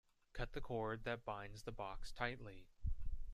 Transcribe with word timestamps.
Cut 0.33 0.53
the 0.53 0.61
cord 0.61 1.03
that 1.03 1.23
binds 1.25 1.61
the 1.61 1.71
box 1.71 2.11
tightly. 2.11 2.65